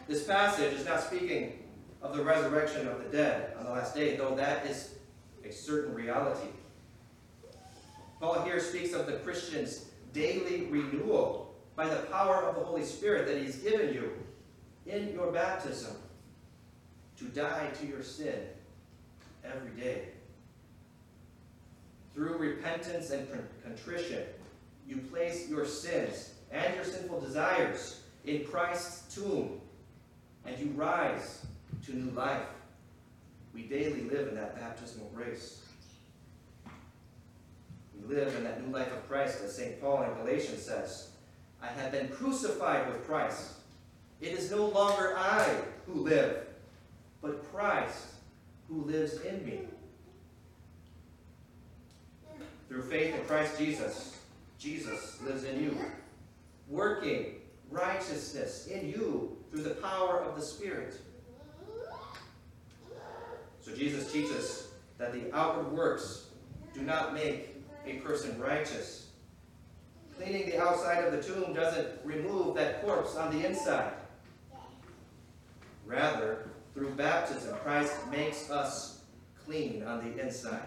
This 0.08 0.24
passage 0.24 0.74
is 0.74 0.84
not 0.84 1.00
speaking 1.00 1.58
of 2.02 2.16
the 2.16 2.22
resurrection 2.22 2.86
of 2.88 2.98
the 3.02 3.16
dead 3.16 3.54
on 3.58 3.64
the 3.64 3.70
last 3.70 3.94
day, 3.94 4.16
though 4.16 4.34
that 4.34 4.66
is 4.66 4.94
a 5.44 5.50
certain 5.50 5.94
reality. 5.94 6.48
Paul 8.20 8.42
here 8.42 8.60
speaks 8.60 8.92
of 8.92 9.06
the 9.06 9.14
Christian's 9.14 9.86
daily 10.12 10.66
renewal 10.66 11.54
by 11.74 11.88
the 11.88 12.02
power 12.02 12.42
of 12.42 12.56
the 12.56 12.60
Holy 12.60 12.84
Spirit 12.84 13.26
that 13.26 13.38
he's 13.38 13.56
given 13.56 13.94
you 13.94 14.12
in 14.86 15.12
your 15.12 15.32
baptism 15.32 15.96
to 17.22 17.28
die 17.28 17.68
to 17.80 17.86
your 17.86 18.02
sin 18.02 18.34
every 19.44 19.70
day. 19.80 20.08
Through 22.14 22.36
repentance 22.36 23.10
and 23.10 23.28
contrition, 23.62 24.24
you 24.86 24.96
place 24.98 25.48
your 25.48 25.64
sins 25.64 26.34
and 26.50 26.74
your 26.74 26.84
sinful 26.84 27.20
desires 27.20 28.00
in 28.24 28.44
Christ's 28.44 29.14
tomb, 29.14 29.60
and 30.44 30.58
you 30.58 30.70
rise 30.70 31.46
to 31.86 31.96
new 31.96 32.10
life. 32.10 32.42
We 33.54 33.62
daily 33.62 34.02
live 34.02 34.28
in 34.28 34.34
that 34.34 34.58
baptismal 34.58 35.10
grace. 35.14 35.62
We 37.94 38.14
live 38.14 38.34
in 38.34 38.44
that 38.44 38.66
new 38.66 38.72
life 38.72 38.92
of 38.92 39.08
Christ, 39.08 39.42
as 39.44 39.56
St. 39.56 39.80
Paul 39.80 40.02
in 40.02 40.14
Galatians 40.24 40.62
says, 40.62 41.10
I 41.62 41.68
have 41.68 41.92
been 41.92 42.08
crucified 42.08 42.88
with 42.88 43.06
Christ. 43.06 43.52
It 44.20 44.32
is 44.32 44.50
no 44.50 44.66
longer 44.66 45.16
I 45.16 45.48
who 45.86 46.00
live, 46.00 46.46
but 47.22 47.50
Christ 47.52 48.06
who 48.68 48.82
lives 48.82 49.20
in 49.22 49.46
me. 49.46 49.60
Through 52.68 52.82
faith 52.82 53.14
in 53.14 53.24
Christ 53.24 53.58
Jesus, 53.58 54.18
Jesus 54.58 55.20
lives 55.22 55.44
in 55.44 55.62
you, 55.62 55.76
working 56.68 57.36
righteousness 57.70 58.66
in 58.66 58.88
you 58.88 59.36
through 59.50 59.62
the 59.62 59.74
power 59.76 60.20
of 60.20 60.36
the 60.36 60.42
Spirit. 60.42 60.94
So 63.60 63.74
Jesus 63.74 64.12
teaches 64.12 64.68
that 64.98 65.12
the 65.12 65.34
outward 65.36 65.70
works 65.72 66.26
do 66.74 66.82
not 66.82 67.14
make 67.14 67.62
a 67.86 67.94
person 67.96 68.38
righteous. 68.40 69.06
Cleaning 70.16 70.46
the 70.46 70.60
outside 70.60 71.04
of 71.04 71.12
the 71.12 71.22
tomb 71.22 71.52
doesn't 71.52 71.88
remove 72.04 72.54
that 72.56 72.84
corpse 72.84 73.16
on 73.16 73.36
the 73.36 73.46
inside. 73.46 73.92
Rather, 75.86 76.48
through 76.74 76.90
baptism, 76.90 77.54
Christ 77.62 77.94
makes 78.10 78.50
us 78.50 79.02
clean 79.44 79.82
on 79.82 80.04
the 80.04 80.24
inside. 80.24 80.66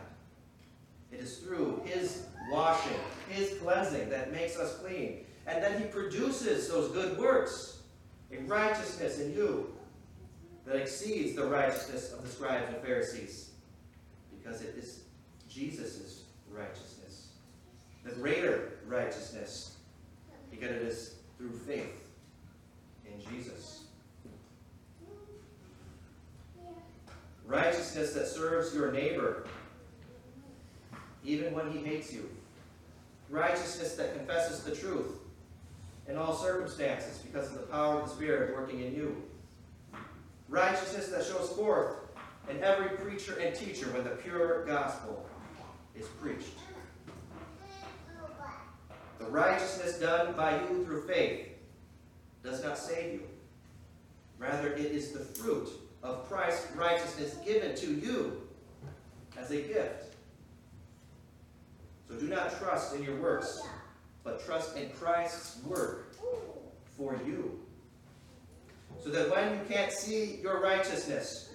It 1.12 1.20
is 1.20 1.38
through 1.38 1.82
his 1.86 2.26
washing, 2.52 3.00
his 3.30 3.58
cleansing 3.60 4.10
that 4.10 4.32
makes 4.32 4.58
us 4.58 4.78
clean. 4.80 5.26
And 5.48 5.64
then 5.64 5.82
he 5.82 5.88
produces 5.88 6.70
those 6.70 6.92
good 6.92 7.18
works, 7.18 7.80
a 8.32 8.38
righteousness 8.44 9.20
in 9.20 9.34
you 9.34 9.74
that 10.66 10.76
exceeds 10.76 11.36
the 11.36 11.46
righteousness 11.46 12.12
of 12.12 12.24
the 12.24 12.28
scribes 12.28 12.68
and 12.68 12.78
Pharisees, 12.84 13.52
because 14.36 14.62
it 14.62 14.76
is 14.78 15.02
Jesus' 15.48 16.24
righteousness, 16.52 17.30
the 18.04 18.12
greater 18.12 18.80
righteousness, 18.88 19.76
because 20.50 20.72
it 20.72 20.82
is 20.82 21.16
through 21.38 21.52
faith 21.52 22.10
in 23.06 23.22
Jesus. 23.32 23.75
Righteousness 27.48 28.14
that 28.14 28.28
serves 28.28 28.74
your 28.74 28.92
neighbor 28.92 29.48
even 31.24 31.54
when 31.54 31.72
he 31.72 31.80
hates 31.80 32.14
you. 32.14 32.30
Righteousness 33.30 33.96
that 33.96 34.16
confesses 34.16 34.64
the 34.64 34.76
truth 34.76 35.20
in 36.08 36.18
all 36.18 36.36
circumstances 36.36 37.18
because 37.20 37.48
of 37.48 37.56
the 37.56 37.68
power 37.68 38.02
of 38.02 38.10
the 38.10 38.16
Spirit 38.16 38.56
working 38.56 38.82
in 38.82 38.94
you. 38.94 39.24
Righteousness 40.50 41.08
that 41.08 41.24
shows 41.24 41.50
forth 41.50 41.98
in 42.50 42.64
every 42.64 42.90
preacher 42.98 43.38
and 43.40 43.56
teacher 43.56 43.88
when 43.88 44.04
the 44.04 44.12
pure 44.12 44.64
gospel 44.66 45.26
is 45.96 46.06
preached. 46.22 46.60
The 49.20 49.26
righteousness 49.26 49.98
done 50.00 50.34
by 50.36 50.60
you 50.62 50.86
through 50.86 51.08
faith 51.08 51.48
does 52.44 52.64
not 52.64 52.78
save 52.78 53.14
you. 53.14 53.24
Rather, 54.38 54.74
it 54.74 54.92
is 54.92 55.12
the 55.12 55.20
fruit 55.20 55.70
of 56.06 56.30
Christ's 56.30 56.72
righteousness 56.76 57.36
given 57.44 57.76
to 57.76 57.88
you 57.88 58.44
as 59.38 59.50
a 59.50 59.62
gift. 59.62 60.14
So 62.08 62.16
do 62.16 62.28
not 62.28 62.58
trust 62.60 62.96
in 62.96 63.04
your 63.04 63.20
works, 63.20 63.60
but 64.24 64.46
trust 64.46 64.78
in 64.78 64.90
Christ's 64.92 65.64
work 65.66 66.16
for 66.96 67.20
you. 67.26 67.60
So 69.04 69.10
that 69.10 69.32
when 69.32 69.54
you 69.54 69.62
can't 69.68 69.92
see 69.92 70.40
your 70.42 70.62
righteousness, 70.62 71.50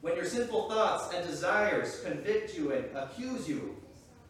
when 0.00 0.14
your 0.14 0.24
sinful 0.24 0.70
thoughts 0.70 1.12
and 1.12 1.26
desires 1.26 2.00
convict 2.04 2.56
you 2.56 2.72
and 2.72 2.84
accuse 2.96 3.48
you, 3.48 3.76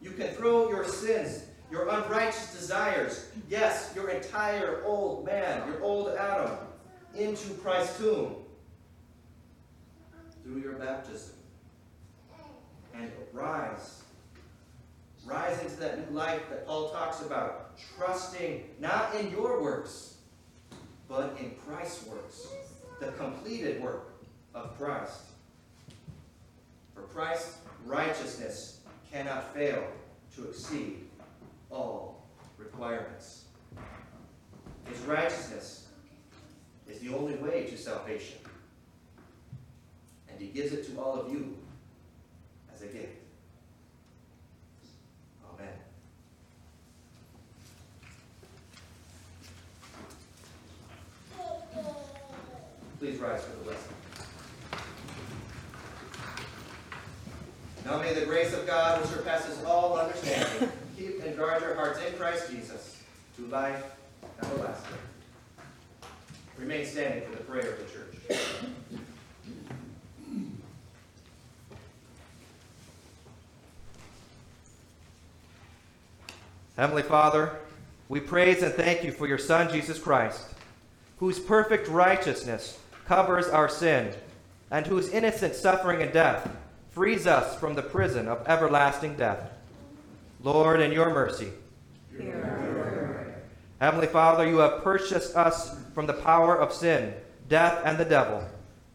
you 0.01 0.11
can 0.11 0.29
throw 0.29 0.69
your 0.69 0.85
sins, 0.85 1.45
your 1.69 1.87
unrighteous 1.87 2.53
desires, 2.53 3.29
yes, 3.47 3.93
your 3.95 4.09
entire 4.09 4.83
old 4.83 5.25
man, 5.25 5.67
your 5.67 5.83
old 5.83 6.09
Adam, 6.15 6.57
into 7.15 7.53
Christ's 7.55 7.99
tomb 7.99 8.35
through 10.49 10.61
your 10.61 10.73
baptism 10.73 11.35
and 12.95 13.11
rise 13.33 14.01
rise 15.25 15.61
into 15.61 15.75
that 15.75 16.09
new 16.09 16.17
life 16.17 16.41
that 16.49 16.65
Paul 16.65 16.89
talks 16.89 17.21
about, 17.21 17.77
trusting 17.95 18.63
not 18.79 19.13
in 19.15 19.29
your 19.29 19.61
works, 19.61 20.15
but 21.07 21.37
in 21.39 21.51
Christ's 21.67 22.07
works, 22.07 22.47
the 22.99 23.11
completed 23.11 23.81
work 23.81 24.13
of 24.55 24.75
Christ. 24.77 25.21
For 26.95 27.01
Christ's 27.01 27.57
righteousness 27.85 28.79
cannot 29.11 29.53
fail 29.53 29.83
to 30.35 30.47
exceed 30.47 31.05
all 31.69 32.25
requirements. 32.57 33.43
His 34.85 34.99
righteousness 35.01 35.89
is 36.87 36.99
the 36.99 37.13
only 37.13 37.35
way 37.35 37.65
to 37.65 37.77
salvation. 37.77 38.37
And 40.39 40.47
he 40.47 40.53
gives 40.53 40.71
it 40.71 40.85
to 40.85 41.01
all 41.01 41.19
of 41.19 41.29
you 41.29 41.57
as 42.73 42.81
a 42.81 42.85
gift. 42.85 43.09
Amen. 45.53 45.67
Please 52.99 53.19
rise 53.19 53.43
for 53.43 53.51
the 53.51 53.63
blessing. 53.65 53.93
Now 57.83 58.01
may 58.01 58.13
the 58.13 58.25
grace 58.25 58.53
of 58.53 58.65
God, 58.65 59.01
which 59.01 59.09
surpasses 59.09 59.61
all 59.65 59.99
understanding, 59.99 60.69
keep 60.97 61.21
and 61.21 61.37
guard 61.37 61.61
your 61.61 61.75
hearts 61.75 61.99
in 62.07 62.13
Christ 62.13 62.49
Jesus 62.49 63.03
to 63.35 63.45
life 63.47 63.83
everlasting. 64.41 64.97
Remain 66.57 66.85
standing 66.85 67.29
for 67.29 67.35
the 67.35 67.43
prayer 67.43 67.73
of 67.73 67.79
the 67.79 67.85
church. 67.91 68.39
Heavenly 76.79 77.03
Father, 77.03 77.57
we 78.07 78.21
praise 78.21 78.63
and 78.63 78.73
thank 78.73 79.03
you 79.03 79.11
for 79.11 79.27
your 79.27 79.37
Son, 79.37 79.69
Jesus 79.69 79.99
Christ, 79.99 80.45
whose 81.17 81.37
perfect 81.37 81.89
righteousness 81.89 82.79
covers 83.05 83.49
our 83.49 83.67
sin, 83.67 84.13
and 84.71 84.87
whose 84.87 85.09
innocent 85.09 85.55
suffering 85.55 86.01
and 86.01 86.13
death 86.13 86.49
frees 86.91 87.27
us 87.27 87.59
from 87.59 87.75
the 87.75 87.81
prison 87.81 88.29
of 88.29 88.47
everlasting 88.47 89.17
death. 89.17 89.51
Lord, 90.41 90.79
in 90.79 90.93
your 90.93 91.09
mercy. 91.09 91.51
Heavenly 93.81 94.07
Father, 94.07 94.47
you 94.47 94.59
have 94.59 94.81
purchased 94.81 95.35
us 95.35 95.75
from 95.93 96.05
the 96.05 96.13
power 96.13 96.57
of 96.57 96.71
sin, 96.71 97.13
death, 97.49 97.81
and 97.83 97.97
the 97.97 98.05
devil 98.05 98.41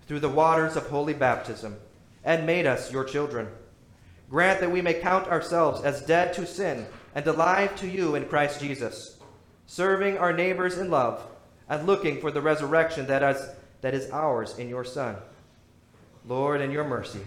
through 0.09 0.20
the 0.20 0.29
waters 0.31 0.77
of 0.77 0.87
holy 0.87 1.12
baptism, 1.12 1.77
and 2.25 2.47
made 2.47 2.64
us 2.64 2.90
your 2.90 3.05
children. 3.05 3.47
Grant 4.31 4.61
that 4.61 4.73
we 4.73 4.81
may 4.81 4.94
count 4.94 5.29
ourselves 5.29 5.83
as 5.83 6.01
dead 6.01 6.33
to 6.33 6.47
sin 6.47 6.87
and 7.14 7.27
alive 7.27 7.77
to 7.77 7.88
you 7.88 8.14
in 8.14 8.27
Christ 8.27 8.61
Jesus, 8.61 9.18
serving 9.66 10.18
our 10.18 10.33
neighbors 10.33 10.79
in 10.79 10.90
love 10.90 11.24
and 11.68 11.87
looking 11.87 12.20
for 12.20 12.31
the 12.31 12.40
resurrection 12.40 13.07
that 13.07 13.22
is, 13.22 13.48
that 13.81 13.94
is 13.94 14.11
ours 14.11 14.59
in 14.59 14.68
your 14.68 14.85
Son. 14.85 15.16
Lord, 16.27 16.61
in 16.61 16.70
your 16.70 16.85
mercy. 16.85 17.20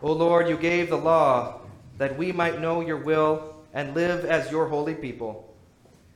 O 0.00 0.12
Lord, 0.12 0.48
you 0.48 0.56
gave 0.56 0.88
the 0.88 0.96
law 0.96 1.60
that 1.98 2.16
we 2.16 2.32
might 2.32 2.60
know 2.60 2.80
your 2.80 2.96
will 2.96 3.56
and 3.74 3.94
live 3.94 4.24
as 4.24 4.50
your 4.50 4.68
holy 4.68 4.94
people. 4.94 5.54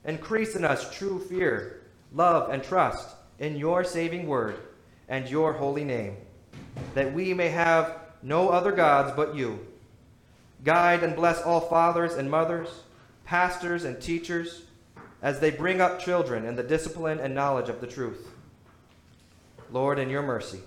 Increase 0.05 0.55
in 0.55 0.65
us 0.65 0.97
true 0.97 1.21
fear, 1.21 1.83
love, 2.13 2.51
and 2.51 2.63
trust 2.63 3.09
in 3.39 3.57
your 3.57 3.85
saving 3.85 4.27
word 4.27 4.57
and 5.09 5.29
your 5.29 5.53
holy 5.53 5.85
name, 5.85 6.17
that 6.95 7.13
we 7.13 7.35
may 7.35 7.49
have 7.49 7.99
no 8.23 8.49
other 8.49 8.73
gods 8.73 9.13
but 9.17 9.35
you. 9.35 9.59
Guide 10.65 11.03
and 11.03 11.17
bless 11.17 11.43
all 11.43 11.61
fathers 11.61 12.15
and 12.15 12.31
mothers, 12.31 12.69
pastors 13.25 13.85
and 13.85 14.01
teachers, 14.01 14.63
as 15.21 15.41
they 15.41 15.51
bring 15.51 15.81
up 15.81 16.01
children 16.01 16.45
in 16.45 16.57
the 16.57 16.63
discipline 16.63 17.19
and 17.19 17.35
knowledge 17.35 17.69
of 17.69 17.81
the 17.81 17.87
truth. 17.87 18.29
Lord, 19.71 19.99
in 19.99 20.11
your 20.11 20.23
mercy. 20.23 20.61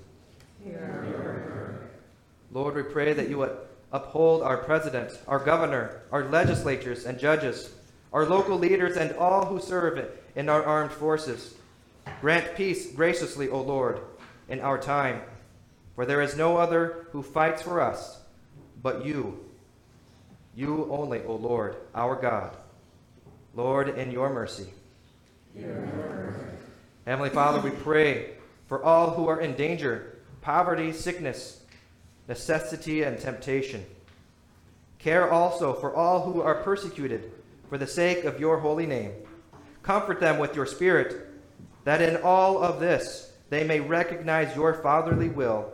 Lord, 2.52 2.76
we 2.76 2.84
pray 2.84 3.14
that 3.14 3.30
you 3.30 3.38
would 3.38 3.56
uphold 3.92 4.42
our 4.42 4.58
president, 4.58 5.12
our 5.28 5.40
governor, 5.40 6.02
our 6.12 6.26
legislatures 6.26 7.06
and 7.06 7.20
judges, 7.20 7.74
our 8.12 8.26
local 8.26 8.58
leaders, 8.58 8.98
and 8.98 9.12
all 9.14 9.46
who 9.46 9.60
serve 9.60 10.10
in 10.36 10.50
our 10.50 10.64
armed 10.64 10.92
forces. 10.92 11.56
Grant 12.22 12.56
peace 12.56 12.92
graciously, 12.92 13.50
O 13.50 13.62
Lord, 13.62 14.00
in 14.50 14.60
our 14.60 14.78
time, 14.78 15.22
for 15.96 16.06
there 16.06 16.22
is 16.22 16.36
no 16.36 16.58
other 16.58 17.08
who 17.12 17.22
fights 17.22 17.62
for 17.62 17.80
us 17.80 18.20
but 18.82 19.06
you. 19.06 19.45
You 20.56 20.88
only, 20.90 21.22
O 21.24 21.36
Lord, 21.36 21.76
our 21.94 22.16
God. 22.16 22.56
Lord, 23.54 23.90
in 23.90 24.12
your 24.12 24.30
mercy. 24.30 24.68
Heavenly 27.06 27.30
Father, 27.30 27.60
we 27.60 27.72
pray 27.72 28.32
for 28.68 28.84
all 28.84 29.12
who 29.12 29.28
are 29.28 29.42
in 29.42 29.56
danger, 29.56 30.20
poverty, 30.42 30.92
sickness, 30.92 31.62
necessity, 32.28 33.04
and 33.04 33.20
temptation. 33.20 33.86
Care 34.98 35.30
also 35.32 35.74
for 35.74 35.94
all 35.94 36.24
who 36.24 36.42
are 36.42 36.64
persecuted 36.64 37.32
for 37.70 37.78
the 37.78 37.88
sake 37.88 38.24
of 38.24 38.40
your 38.40 38.60
holy 38.60 38.86
name. 38.86 39.12
Comfort 39.84 40.20
them 40.20 40.40
with 40.40 40.56
your 40.56 40.66
Spirit, 40.66 41.28
that 41.84 42.02
in 42.02 42.18
all 42.24 42.64
of 42.64 42.80
this 42.80 43.34
they 43.50 43.64
may 43.64 43.80
recognize 43.80 44.56
your 44.56 44.74
fatherly 44.74 45.30
will 45.30 45.72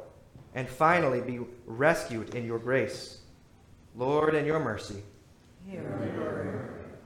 and 0.53 0.67
finally 0.67 1.21
be 1.21 1.39
rescued 1.65 2.35
in 2.35 2.45
your 2.45 2.59
grace. 2.59 3.20
Lord, 3.95 4.35
in 4.35 4.45
your 4.45 4.59
mercy. 4.59 5.03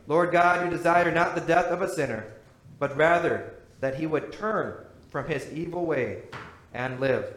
Lord 0.07 0.31
God, 0.31 0.65
you 0.65 0.69
desire 0.75 1.11
not 1.11 1.35
the 1.35 1.41
death 1.41 1.65
of 1.67 1.81
a 1.81 1.89
sinner, 1.89 2.25
but 2.79 2.95
rather 2.95 3.55
that 3.79 3.95
he 3.95 4.05
would 4.05 4.31
turn 4.31 4.75
from 5.09 5.27
his 5.27 5.51
evil 5.51 5.85
way 5.85 6.23
and 6.73 6.99
live. 6.99 7.33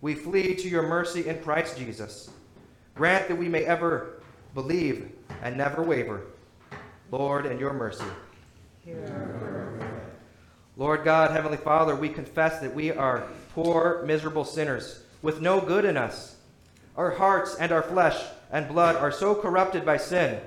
We 0.00 0.14
flee 0.14 0.54
to 0.54 0.68
your 0.68 0.82
mercy 0.82 1.28
in 1.28 1.42
Christ 1.42 1.76
Jesus. 1.76 2.30
Grant 2.94 3.28
that 3.28 3.36
we 3.36 3.48
may 3.48 3.64
ever 3.64 4.22
believe 4.54 5.10
and 5.42 5.56
never 5.56 5.82
waver. 5.82 6.22
Lord, 7.10 7.46
in 7.46 7.58
your 7.58 7.72
mercy. 7.72 8.04
Lord 10.76 11.04
God, 11.04 11.30
Heavenly 11.30 11.56
Father, 11.56 11.96
we 11.96 12.08
confess 12.08 12.60
that 12.60 12.74
we 12.74 12.92
are 12.92 13.26
poor, 13.54 14.02
miserable 14.06 14.44
sinners 14.44 15.02
with 15.22 15.40
no 15.40 15.60
good 15.60 15.84
in 15.84 15.96
us. 15.96 16.36
Our 16.96 17.12
hearts 17.12 17.56
and 17.56 17.72
our 17.72 17.82
flesh 17.82 18.22
and 18.50 18.68
blood 18.68 18.96
are 18.96 19.12
so 19.12 19.34
corrupted 19.34 19.84
by 19.84 19.96
sin 19.96 20.40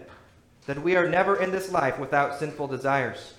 that 0.65 0.81
we 0.81 0.95
are 0.95 1.09
never 1.09 1.41
in 1.41 1.51
this 1.51 1.71
life 1.71 1.97
without 1.99 2.37
sinful 2.37 2.67
desires. 2.67 3.33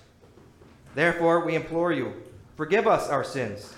Therefore, 0.94 1.44
we 1.44 1.54
implore 1.54 1.92
you, 1.92 2.12
forgive 2.56 2.86
us 2.86 3.08
our 3.08 3.24
sins. 3.24 3.74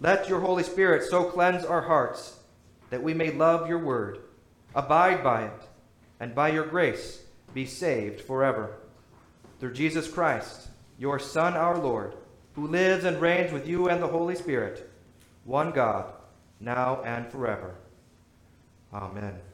Let 0.00 0.28
your 0.28 0.40
Holy 0.40 0.62
Spirit 0.62 1.04
so 1.08 1.24
cleanse 1.24 1.64
our 1.64 1.82
hearts 1.82 2.38
that 2.90 3.02
we 3.02 3.14
may 3.14 3.30
love 3.30 3.68
your 3.68 3.78
word, 3.78 4.18
abide 4.74 5.22
by 5.22 5.44
it, 5.44 5.62
and 6.20 6.34
by 6.34 6.48
your 6.50 6.66
grace 6.66 7.22
be 7.54 7.64
saved 7.64 8.20
forever. 8.20 8.76
Through 9.60 9.74
Jesus 9.74 10.10
Christ, 10.10 10.68
your 10.98 11.18
Son, 11.18 11.54
our 11.54 11.78
Lord, 11.78 12.14
who 12.54 12.66
lives 12.66 13.04
and 13.04 13.20
reigns 13.20 13.52
with 13.52 13.66
you 13.66 13.88
and 13.88 14.02
the 14.02 14.08
Holy 14.08 14.34
Spirit, 14.34 14.90
one 15.44 15.70
God, 15.70 16.12
now 16.60 17.02
and 17.04 17.26
forever. 17.30 17.74
Amen. 18.92 19.53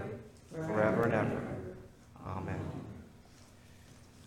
forever 0.53 1.03
and 1.03 1.13
ever. 1.13 1.50